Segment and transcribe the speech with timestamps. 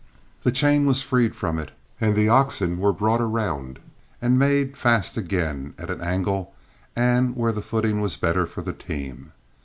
[0.41, 1.69] The chain was freed from it,
[1.99, 3.77] and the oxen were brought around
[4.19, 6.55] and made fast again, at an angle
[6.95, 9.31] and where the footing was better for the team.